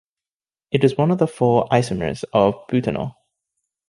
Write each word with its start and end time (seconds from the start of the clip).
It 0.71 0.83
is 0.83 0.97
one 0.97 1.11
of 1.11 1.19
the 1.19 1.27
four 1.27 1.67
isomers 1.69 2.23
of 2.33 2.55
butanol. 2.67 3.17